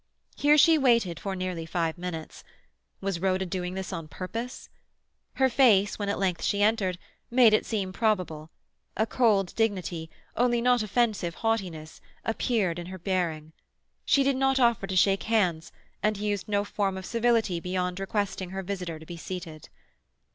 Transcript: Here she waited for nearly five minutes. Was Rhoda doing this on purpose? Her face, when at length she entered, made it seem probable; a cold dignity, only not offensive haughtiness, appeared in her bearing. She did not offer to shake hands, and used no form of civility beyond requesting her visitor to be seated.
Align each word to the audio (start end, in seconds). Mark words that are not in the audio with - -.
Here 0.35 0.57
she 0.57 0.79
waited 0.79 1.19
for 1.19 1.35
nearly 1.35 1.63
five 1.67 1.95
minutes. 1.95 2.43
Was 3.01 3.19
Rhoda 3.19 3.45
doing 3.45 3.75
this 3.75 3.93
on 3.93 4.07
purpose? 4.07 4.67
Her 5.35 5.47
face, 5.47 5.99
when 5.99 6.09
at 6.09 6.17
length 6.17 6.41
she 6.41 6.63
entered, 6.63 6.97
made 7.29 7.53
it 7.53 7.67
seem 7.67 7.93
probable; 7.93 8.49
a 8.97 9.05
cold 9.05 9.53
dignity, 9.55 10.09
only 10.35 10.59
not 10.59 10.81
offensive 10.81 11.35
haughtiness, 11.45 12.01
appeared 12.25 12.79
in 12.79 12.87
her 12.87 12.97
bearing. 12.97 13.53
She 14.03 14.23
did 14.23 14.37
not 14.37 14.59
offer 14.59 14.87
to 14.87 14.95
shake 14.95 15.21
hands, 15.29 15.71
and 16.01 16.17
used 16.17 16.47
no 16.49 16.63
form 16.63 16.97
of 16.97 17.05
civility 17.05 17.59
beyond 17.59 17.99
requesting 17.99 18.49
her 18.49 18.63
visitor 18.63 18.97
to 18.97 19.05
be 19.05 19.17
seated. 19.17 19.69